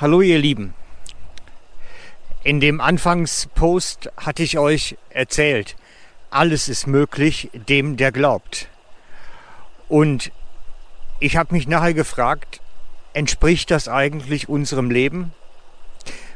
Hallo 0.00 0.22
ihr 0.22 0.38
Lieben. 0.38 0.72
In 2.42 2.58
dem 2.58 2.80
Anfangspost 2.80 4.10
hatte 4.16 4.42
ich 4.42 4.56
euch 4.56 4.96
erzählt, 5.10 5.76
alles 6.30 6.70
ist 6.70 6.86
möglich 6.86 7.50
dem, 7.52 7.98
der 7.98 8.10
glaubt. 8.10 8.70
Und 9.90 10.32
ich 11.18 11.36
habe 11.36 11.52
mich 11.52 11.68
nachher 11.68 11.92
gefragt, 11.92 12.62
entspricht 13.12 13.70
das 13.70 13.88
eigentlich 13.88 14.48
unserem 14.48 14.90
Leben? 14.90 15.34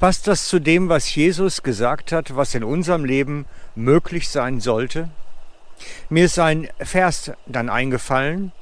Passt 0.00 0.26
das 0.26 0.48
zu 0.48 0.58
dem, 0.58 0.90
was 0.90 1.14
Jesus 1.14 1.62
gesagt 1.62 2.12
hat, 2.12 2.36
was 2.36 2.54
in 2.54 2.62
unserem 2.62 3.06
Leben 3.06 3.46
möglich 3.74 4.28
sein 4.28 4.60
sollte? 4.60 5.08
Mir 6.10 6.26
ist 6.26 6.38
ein 6.38 6.68
Vers 6.78 7.32
dann 7.46 7.70
eingefallen, 7.70 8.52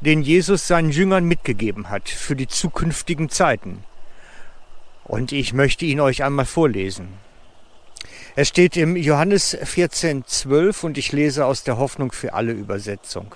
den 0.00 0.22
Jesus 0.22 0.68
seinen 0.68 0.90
Jüngern 0.90 1.24
mitgegeben 1.24 1.90
hat 1.90 2.08
für 2.08 2.36
die 2.36 2.46
zukünftigen 2.46 3.30
Zeiten. 3.30 3.82
Und 5.08 5.32
ich 5.32 5.54
möchte 5.54 5.86
ihn 5.86 6.00
euch 6.00 6.22
einmal 6.22 6.44
vorlesen. 6.44 7.08
Er 8.36 8.44
steht 8.44 8.76
im 8.76 8.94
Johannes 8.94 9.56
14,12 9.58 10.84
und 10.84 10.98
ich 10.98 11.10
lese 11.10 11.46
aus 11.46 11.64
der 11.64 11.78
Hoffnung 11.78 12.12
für 12.12 12.34
alle 12.34 12.52
Übersetzung. 12.52 13.34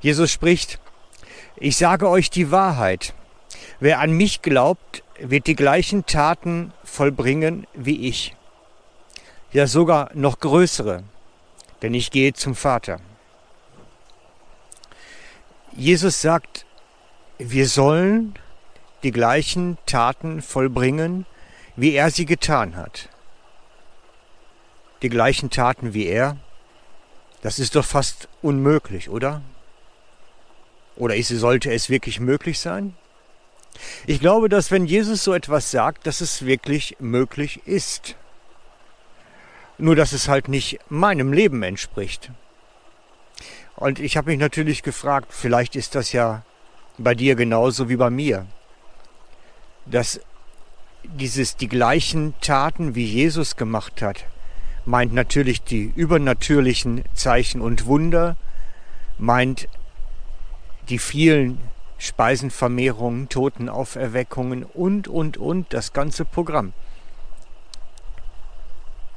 Jesus 0.00 0.30
spricht, 0.30 0.78
ich 1.56 1.76
sage 1.76 2.08
euch 2.08 2.30
die 2.30 2.50
Wahrheit. 2.50 3.12
Wer 3.80 4.00
an 4.00 4.12
mich 4.12 4.40
glaubt, 4.42 5.02
wird 5.18 5.46
die 5.46 5.56
gleichen 5.56 6.06
Taten 6.06 6.72
vollbringen 6.84 7.66
wie 7.74 8.08
ich. 8.08 8.34
Ja 9.52 9.66
sogar 9.66 10.10
noch 10.14 10.38
größere, 10.38 11.02
denn 11.82 11.94
ich 11.94 12.10
gehe 12.10 12.32
zum 12.32 12.54
Vater. 12.54 13.00
Jesus 15.72 16.22
sagt, 16.22 16.64
wir 17.38 17.66
sollen 17.68 18.34
die 19.02 19.12
gleichen 19.12 19.78
Taten 19.86 20.42
vollbringen, 20.42 21.26
wie 21.76 21.94
er 21.94 22.10
sie 22.10 22.26
getan 22.26 22.76
hat. 22.76 23.08
Die 25.02 25.08
gleichen 25.08 25.50
Taten 25.50 25.94
wie 25.94 26.06
er, 26.06 26.36
das 27.42 27.58
ist 27.58 27.76
doch 27.76 27.84
fast 27.84 28.28
unmöglich, 28.42 29.10
oder? 29.10 29.42
Oder 30.96 31.16
ist, 31.16 31.28
sollte 31.28 31.72
es 31.72 31.90
wirklich 31.90 32.20
möglich 32.20 32.58
sein? 32.58 32.94
Ich 34.06 34.20
glaube, 34.20 34.48
dass 34.48 34.70
wenn 34.70 34.86
Jesus 34.86 35.22
so 35.22 35.34
etwas 35.34 35.70
sagt, 35.70 36.06
dass 36.06 36.22
es 36.22 36.46
wirklich 36.46 36.96
möglich 36.98 37.60
ist. 37.66 38.16
Nur 39.76 39.94
dass 39.94 40.12
es 40.12 40.28
halt 40.28 40.48
nicht 40.48 40.78
meinem 40.88 41.34
Leben 41.34 41.62
entspricht. 41.62 42.30
Und 43.76 43.98
ich 43.98 44.16
habe 44.16 44.30
mich 44.30 44.38
natürlich 44.38 44.82
gefragt, 44.82 45.28
vielleicht 45.30 45.76
ist 45.76 45.94
das 45.94 46.12
ja 46.12 46.42
bei 46.96 47.14
dir 47.14 47.34
genauso 47.34 47.90
wie 47.90 47.96
bei 47.96 48.08
mir 48.08 48.46
dass 49.86 50.20
dieses 51.04 51.56
die 51.56 51.68
gleichen 51.68 52.34
Taten 52.40 52.94
wie 52.94 53.04
Jesus 53.04 53.56
gemacht 53.56 54.02
hat, 54.02 54.24
meint 54.84 55.12
natürlich 55.12 55.62
die 55.62 55.92
übernatürlichen 55.94 57.04
Zeichen 57.14 57.60
und 57.60 57.86
Wunder, 57.86 58.36
meint 59.18 59.68
die 60.88 60.98
vielen 60.98 61.58
Speisenvermehrungen, 61.98 63.28
Totenauferweckungen 63.28 64.64
und, 64.64 65.08
und, 65.08 65.36
und, 65.36 65.72
das 65.72 65.92
ganze 65.92 66.24
Programm. 66.24 66.72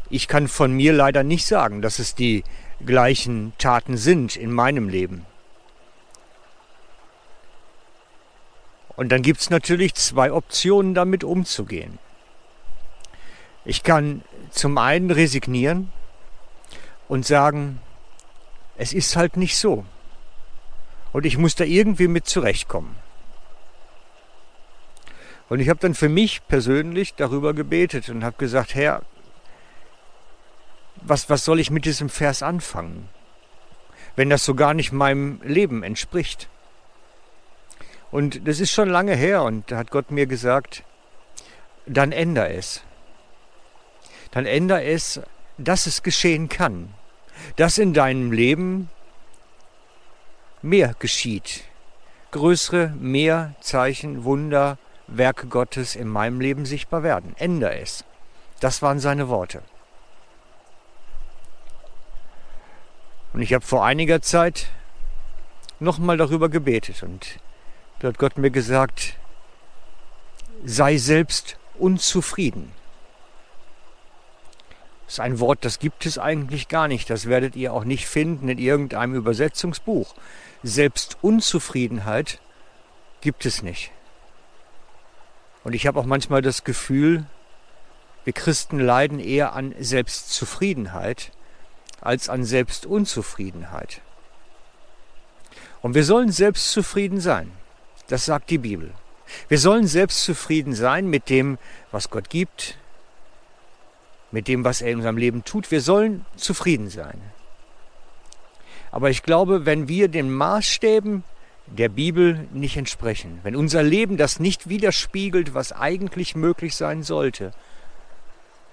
Ich 0.09 0.27
kann 0.27 0.47
von 0.47 0.71
mir 0.71 0.93
leider 0.93 1.23
nicht 1.23 1.45
sagen, 1.45 1.81
dass 1.81 1.99
es 1.99 2.15
die 2.15 2.43
gleichen 2.83 3.53
Taten 3.57 3.97
sind 3.97 4.35
in 4.35 4.51
meinem 4.51 4.89
Leben. 4.89 5.25
Und 8.99 9.13
dann 9.13 9.21
gibt 9.21 9.39
es 9.39 9.49
natürlich 9.49 9.95
zwei 9.95 10.29
Optionen, 10.29 10.93
damit 10.93 11.23
umzugehen. 11.23 11.99
Ich 13.63 13.83
kann 13.83 14.23
zum 14.51 14.77
einen 14.77 15.09
resignieren 15.09 15.89
und 17.07 17.25
sagen, 17.25 17.79
es 18.75 18.91
ist 18.91 19.15
halt 19.15 19.37
nicht 19.37 19.57
so. 19.57 19.85
Und 21.13 21.25
ich 21.25 21.37
muss 21.37 21.55
da 21.55 21.63
irgendwie 21.63 22.09
mit 22.09 22.27
zurechtkommen. 22.27 22.93
Und 25.47 25.61
ich 25.61 25.69
habe 25.69 25.79
dann 25.79 25.95
für 25.95 26.09
mich 26.09 26.45
persönlich 26.49 27.15
darüber 27.15 27.53
gebetet 27.53 28.09
und 28.09 28.25
habe 28.25 28.35
gesagt, 28.35 28.75
Herr, 28.75 29.03
was, 30.97 31.29
was 31.29 31.45
soll 31.45 31.61
ich 31.61 31.71
mit 31.71 31.85
diesem 31.85 32.09
Vers 32.09 32.43
anfangen, 32.43 33.07
wenn 34.17 34.29
das 34.29 34.43
so 34.43 34.55
gar 34.55 34.73
nicht 34.73 34.91
meinem 34.91 35.39
Leben 35.41 35.83
entspricht? 35.83 36.49
Und 38.11 38.47
das 38.47 38.59
ist 38.59 38.71
schon 38.71 38.89
lange 38.89 39.15
her 39.15 39.43
und 39.43 39.71
da 39.71 39.77
hat 39.77 39.91
Gott 39.91 40.11
mir 40.11 40.25
gesagt, 40.25 40.83
dann 41.85 42.11
änder 42.11 42.49
es. 42.51 42.83
Dann 44.31 44.45
änder 44.45 44.83
es, 44.83 45.21
dass 45.57 45.85
es 45.85 46.03
geschehen 46.03 46.49
kann. 46.49 46.93
Dass 47.55 47.77
in 47.77 47.93
deinem 47.93 48.31
Leben 48.31 48.89
mehr 50.61 50.95
geschieht. 50.99 51.63
Größere, 52.31 52.89
mehr 52.99 53.55
Zeichen, 53.61 54.23
Wunder, 54.23 54.77
Werke 55.07 55.47
Gottes 55.47 55.95
in 55.95 56.07
meinem 56.07 56.41
Leben 56.41 56.65
sichtbar 56.65 57.01
werden. 57.03 57.35
Änder 57.37 57.79
es. 57.79 58.05
Das 58.59 58.81
waren 58.81 58.99
seine 58.99 59.29
Worte. 59.29 59.63
Und 63.33 63.41
ich 63.41 63.53
habe 63.53 63.65
vor 63.65 63.85
einiger 63.85 64.21
Zeit 64.21 64.67
nochmal 65.79 66.17
darüber 66.17 66.49
gebetet 66.49 67.03
und 67.03 67.39
da 67.99 68.07
hat 68.07 68.17
Gott 68.17 68.37
mir 68.37 68.49
gesagt, 68.49 69.17
sei 70.63 70.97
selbst 70.97 71.57
unzufrieden. 71.77 72.71
Das 75.05 75.15
ist 75.15 75.19
ein 75.19 75.39
Wort, 75.39 75.65
das 75.65 75.79
gibt 75.79 76.05
es 76.05 76.17
eigentlich 76.17 76.67
gar 76.67 76.87
nicht. 76.87 77.09
Das 77.09 77.25
werdet 77.25 77.55
ihr 77.55 77.73
auch 77.73 77.83
nicht 77.83 78.07
finden 78.07 78.47
in 78.47 78.57
irgendeinem 78.57 79.15
Übersetzungsbuch. 79.15 80.13
Selbstunzufriedenheit 80.63 82.39
gibt 83.21 83.45
es 83.45 83.63
nicht. 83.63 83.91
Und 85.63 85.73
ich 85.73 85.87
habe 85.87 85.99
auch 85.99 86.05
manchmal 86.05 86.41
das 86.41 86.63
Gefühl, 86.63 87.25
wir 88.23 88.33
Christen 88.33 88.79
leiden 88.79 89.19
eher 89.19 89.53
an 89.53 89.73
Selbstzufriedenheit 89.79 91.31
als 92.01 92.29
an 92.29 92.43
Selbstunzufriedenheit. 92.43 94.01
Und 95.81 95.95
wir 95.95 96.03
sollen 96.03 96.31
selbstzufrieden 96.31 97.19
sein. 97.19 97.51
Das 98.09 98.25
sagt 98.25 98.49
die 98.49 98.57
Bibel. 98.57 98.91
Wir 99.47 99.59
sollen 99.59 99.85
selbstzufrieden 99.87 100.73
sein 100.73 101.07
mit 101.07 101.29
dem, 101.29 101.59
was 101.91 102.09
Gott 102.09 102.29
gibt, 102.29 102.77
mit 104.31 104.47
dem, 104.47 104.63
was 104.63 104.81
er 104.81 104.89
in 104.89 104.97
unserem 104.97 105.17
Leben 105.17 105.43
tut. 105.43 105.69
Wir 105.71 105.81
sollen 105.81 106.25
zufrieden 106.35 106.89
sein. 106.89 107.21
Aber 108.91 109.11
ich 109.11 109.21
glaube, 109.21 109.67
wenn 109.67 109.87
wir 109.87 110.07
den 110.07 110.31
Maßstäben 110.33 111.23
der 111.67 111.89
Bibel 111.89 112.47
nicht 112.51 112.77
entsprechen, 112.77 113.39
wenn 113.43 113.55
unser 113.55 113.83
Leben 113.83 114.17
das 114.17 114.39
nicht 114.39 114.69
widerspiegelt, 114.69 115.53
was 115.53 115.71
eigentlich 115.71 116.35
möglich 116.35 116.75
sein 116.75 117.03
sollte, 117.03 117.53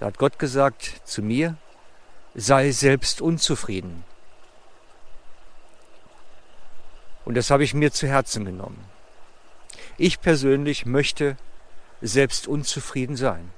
da 0.01 0.07
hat 0.07 0.17
Gott 0.17 0.39
gesagt 0.39 1.03
zu 1.05 1.21
mir, 1.21 1.57
sei 2.35 2.71
selbst 2.71 3.21
unzufrieden. 3.21 4.03
Und 7.27 7.35
das 7.37 7.51
habe 7.51 7.65
ich 7.65 7.75
mir 7.75 7.93
zu 7.93 8.07
Herzen 8.07 8.47
genommen. 8.47 8.96
Ich 9.99 10.21
persönlich 10.21 10.87
möchte 10.87 11.37
selbst 12.03 12.47
unzufrieden 12.47 13.17
sein. 13.17 13.51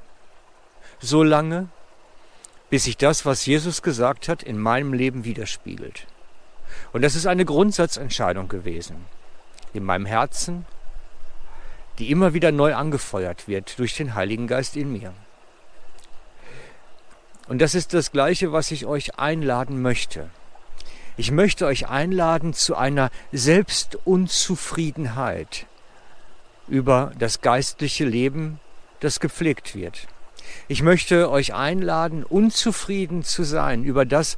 So 1.01 1.23
lange, 1.23 1.69
bis 2.71 2.85
sich 2.85 2.97
das, 2.97 3.27
was 3.27 3.47
Jesus 3.47 3.83
gesagt 3.83 4.29
hat, 4.29 4.43
in 4.43 4.59
meinem 4.59 4.93
Leben 4.93 5.25
widerspiegelt. 5.25 6.07
Und 6.93 7.03
das 7.03 7.15
ist 7.15 7.27
eine 7.27 7.45
Grundsatzentscheidung 7.45 8.49
gewesen. 8.49 9.07
In 9.73 9.85
meinem 9.85 10.07
Herzen, 10.07 10.67
die 11.99 12.11
immer 12.11 12.35
wieder 12.35 12.51
neu 12.53 12.75
angefeuert 12.75 13.49
wird 13.49 13.79
durch 13.79 13.97
den 13.97 14.15
Heiligen 14.15 14.47
Geist 14.47 14.77
in 14.77 14.93
mir. 14.93 15.15
Und 17.49 17.61
das 17.61 17.75
ist 17.75 17.95
das 17.95 18.13
Gleiche, 18.13 18.53
was 18.53 18.71
ich 18.71 18.87
euch 18.87 19.19
einladen 19.19 19.83
möchte. 19.83 20.31
Ich 21.17 21.33
möchte 21.33 21.67
euch 21.67 21.89
einladen 21.89 22.55
zu 22.55 22.77
einer 22.77 23.11
Selbstunzufriedenheit, 23.33 25.67
über 26.69 27.13
das 27.19 27.41
geistliche 27.41 28.05
Leben, 28.05 28.61
das 29.01 29.21
gepflegt 29.21 29.75
wird. 29.75 30.07
Ich 30.67 30.83
möchte 30.83 31.31
euch 31.31 31.55
einladen, 31.55 32.25
unzufrieden 32.25 33.23
zu 33.23 33.45
sein 33.45 33.85
über 33.85 34.05
das, 34.05 34.37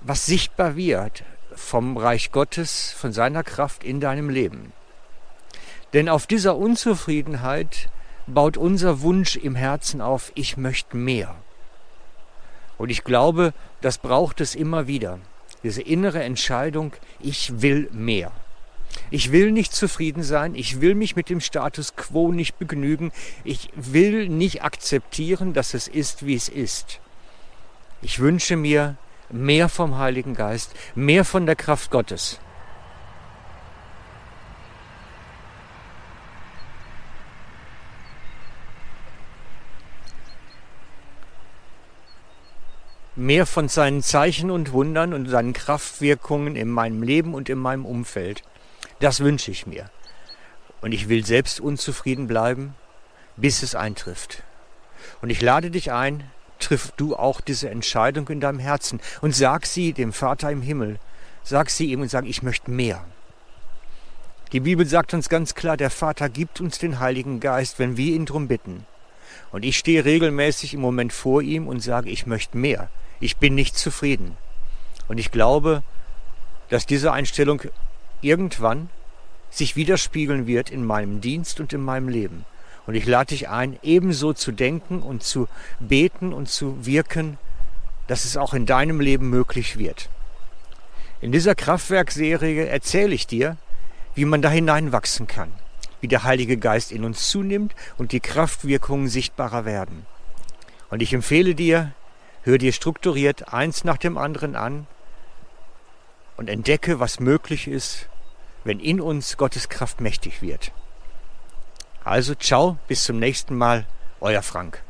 was 0.00 0.26
sichtbar 0.26 0.76
wird 0.76 1.24
vom 1.54 1.96
Reich 1.96 2.32
Gottes, 2.32 2.92
von 2.92 3.12
seiner 3.12 3.42
Kraft 3.42 3.84
in 3.84 4.00
deinem 4.00 4.30
Leben. 4.30 4.72
Denn 5.92 6.08
auf 6.08 6.26
dieser 6.26 6.56
Unzufriedenheit 6.56 7.88
baut 8.26 8.56
unser 8.56 9.00
Wunsch 9.02 9.36
im 9.36 9.54
Herzen 9.54 10.00
auf, 10.00 10.32
ich 10.34 10.56
möchte 10.56 10.96
mehr. 10.96 11.36
Und 12.78 12.90
ich 12.90 13.04
glaube, 13.04 13.52
das 13.80 13.98
braucht 13.98 14.40
es 14.40 14.54
immer 14.54 14.86
wieder. 14.86 15.20
Diese 15.62 15.82
innere 15.82 16.22
Entscheidung, 16.22 16.92
ich 17.20 17.62
will 17.62 17.88
mehr. 17.92 18.32
Ich 19.10 19.32
will 19.32 19.52
nicht 19.52 19.72
zufrieden 19.72 20.22
sein, 20.22 20.54
ich 20.54 20.80
will 20.80 20.94
mich 20.94 21.16
mit 21.16 21.28
dem 21.28 21.40
Status 21.40 21.96
quo 21.96 22.32
nicht 22.32 22.58
begnügen, 22.58 23.12
ich 23.44 23.70
will 23.74 24.28
nicht 24.28 24.62
akzeptieren, 24.62 25.52
dass 25.52 25.74
es 25.74 25.88
ist, 25.88 26.26
wie 26.26 26.34
es 26.34 26.48
ist. 26.48 27.00
Ich 28.02 28.18
wünsche 28.18 28.56
mir 28.56 28.96
mehr 29.30 29.68
vom 29.68 29.98
Heiligen 29.98 30.34
Geist, 30.34 30.74
mehr 30.94 31.24
von 31.24 31.46
der 31.46 31.56
Kraft 31.56 31.90
Gottes. 31.90 32.40
mehr 43.16 43.46
von 43.46 43.68
seinen 43.68 44.02
Zeichen 44.02 44.50
und 44.50 44.72
Wundern 44.72 45.14
und 45.14 45.28
seinen 45.28 45.52
Kraftwirkungen 45.52 46.56
in 46.56 46.68
meinem 46.68 47.02
Leben 47.02 47.34
und 47.34 47.48
in 47.48 47.58
meinem 47.58 47.86
Umfeld. 47.86 48.42
Das 49.04 49.20
wünsche 49.20 49.50
ich 49.50 49.66
mir. 49.66 49.90
Und 50.80 50.92
ich 50.92 51.10
will 51.10 51.26
selbst 51.26 51.60
unzufrieden 51.60 52.26
bleiben, 52.26 52.74
bis 53.36 53.62
es 53.62 53.74
eintrifft. 53.74 54.42
Und 55.20 55.28
ich 55.28 55.42
lade 55.42 55.70
dich 55.70 55.92
ein, 55.92 56.24
triff 56.58 56.90
du 56.96 57.14
auch 57.14 57.42
diese 57.42 57.68
Entscheidung 57.68 58.26
in 58.28 58.40
deinem 58.40 58.58
Herzen 58.58 59.02
und 59.20 59.36
sag 59.36 59.66
sie 59.66 59.92
dem 59.92 60.14
Vater 60.14 60.50
im 60.50 60.62
Himmel. 60.62 60.98
Sag 61.42 61.68
sie 61.68 61.92
ihm 61.92 62.00
und 62.00 62.10
sag, 62.10 62.24
ich 62.24 62.42
möchte 62.42 62.70
mehr. 62.70 63.04
Die 64.52 64.60
Bibel 64.60 64.86
sagt 64.86 65.12
uns 65.12 65.28
ganz 65.28 65.54
klar, 65.54 65.76
der 65.76 65.90
Vater 65.90 66.30
gibt 66.30 66.62
uns 66.62 66.78
den 66.78 66.98
Heiligen 66.98 67.40
Geist, 67.40 67.78
wenn 67.78 67.98
wir 67.98 68.14
ihn 68.14 68.24
darum 68.24 68.48
bitten. 68.48 68.86
Und 69.52 69.66
ich 69.66 69.76
stehe 69.76 70.06
regelmäßig 70.06 70.72
im 70.72 70.80
Moment 70.80 71.12
vor 71.12 71.42
ihm 71.42 71.68
und 71.68 71.80
sage, 71.80 72.08
ich 72.08 72.24
möchte 72.24 72.56
mehr. 72.56 72.88
Ich 73.20 73.36
bin 73.36 73.54
nicht 73.54 73.76
zufrieden. 73.76 74.38
Und 75.08 75.18
ich 75.18 75.30
glaube, 75.30 75.82
dass 76.70 76.86
diese 76.86 77.12
Einstellung 77.12 77.60
irgendwann 78.24 78.88
sich 79.50 79.76
widerspiegeln 79.76 80.46
wird 80.46 80.70
in 80.70 80.84
meinem 80.84 81.20
Dienst 81.20 81.60
und 81.60 81.72
in 81.72 81.82
meinem 81.82 82.08
Leben. 82.08 82.44
Und 82.86 82.94
ich 82.94 83.06
lade 83.06 83.28
dich 83.28 83.48
ein, 83.48 83.78
ebenso 83.82 84.32
zu 84.32 84.52
denken 84.52 85.00
und 85.00 85.22
zu 85.22 85.48
beten 85.78 86.32
und 86.32 86.48
zu 86.48 86.84
wirken, 86.84 87.38
dass 88.08 88.24
es 88.24 88.36
auch 88.36 88.52
in 88.52 88.66
deinem 88.66 89.00
Leben 89.00 89.30
möglich 89.30 89.78
wird. 89.78 90.10
In 91.20 91.32
dieser 91.32 91.54
Kraftwerkserie 91.54 92.66
erzähle 92.66 93.14
ich 93.14 93.26
dir, 93.26 93.56
wie 94.14 94.26
man 94.26 94.42
da 94.42 94.50
hineinwachsen 94.50 95.26
kann, 95.26 95.52
wie 96.00 96.08
der 96.08 96.24
Heilige 96.24 96.58
Geist 96.58 96.92
in 96.92 97.04
uns 97.04 97.28
zunimmt 97.30 97.74
und 97.96 98.12
die 98.12 98.20
Kraftwirkungen 98.20 99.08
sichtbarer 99.08 99.64
werden. 99.64 100.06
Und 100.90 101.00
ich 101.00 101.14
empfehle 101.14 101.54
dir, 101.54 101.92
hör 102.42 102.58
dir 102.58 102.72
strukturiert 102.72 103.52
eins 103.54 103.84
nach 103.84 103.96
dem 103.96 104.18
anderen 104.18 104.54
an 104.54 104.86
und 106.36 106.50
entdecke, 106.50 107.00
was 107.00 107.20
möglich 107.20 107.68
ist, 107.68 108.08
wenn 108.64 108.80
in 108.80 109.00
uns 109.00 109.36
Gottes 109.36 109.68
Kraft 109.68 110.00
mächtig 110.00 110.42
wird. 110.42 110.72
Also 112.04 112.34
ciao, 112.34 112.78
bis 112.86 113.04
zum 113.04 113.18
nächsten 113.18 113.56
Mal, 113.56 113.86
euer 114.20 114.42
Frank. 114.42 114.83